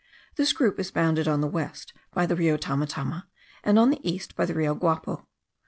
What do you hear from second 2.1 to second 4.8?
by the Rio Tamatama, and on the east by the Rio